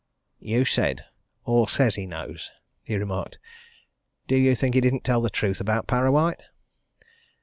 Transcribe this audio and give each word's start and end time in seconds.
"You 0.39 0.65
said 0.65 1.05
'or 1.45 1.69
says 1.69 1.93
he 1.93 2.07
knows,'" 2.07 2.49
he 2.81 2.95
remarked. 2.97 3.37
"Do 4.27 4.35
you 4.35 4.55
think 4.55 4.73
he 4.73 4.81
didn't 4.81 5.03
tell 5.03 5.21
the 5.21 5.29
truth 5.29 5.61
about 5.61 5.85
Parrawhite?" 5.85 6.41